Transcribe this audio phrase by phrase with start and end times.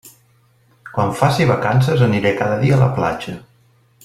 [0.95, 3.41] Quan faci vacances aniré cada dia a la platja.